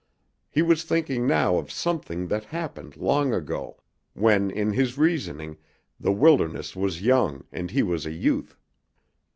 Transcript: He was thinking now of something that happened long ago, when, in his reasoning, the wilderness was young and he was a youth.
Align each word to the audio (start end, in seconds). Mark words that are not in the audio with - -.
He 0.49 0.63
was 0.63 0.83
thinking 0.83 1.27
now 1.27 1.57
of 1.57 1.71
something 1.71 2.25
that 2.29 2.45
happened 2.45 2.97
long 2.97 3.35
ago, 3.35 3.83
when, 4.15 4.49
in 4.49 4.73
his 4.73 4.97
reasoning, 4.97 5.57
the 5.99 6.11
wilderness 6.11 6.75
was 6.75 7.03
young 7.03 7.43
and 7.51 7.69
he 7.69 7.83
was 7.83 8.07
a 8.07 8.11
youth. 8.11 8.57